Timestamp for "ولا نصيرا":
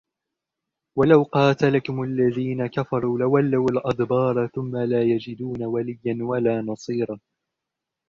6.21-7.19